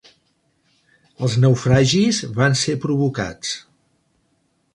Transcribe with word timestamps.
Els 1.27 1.35
naufragis 1.45 2.23
van 2.41 2.57
ser 2.63 2.77
provocats. 2.87 3.53